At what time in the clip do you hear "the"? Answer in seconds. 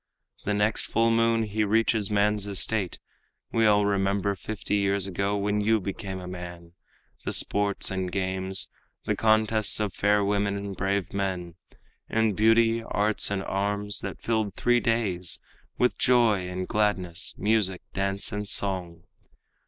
0.45-0.55, 7.23-7.31, 9.05-9.15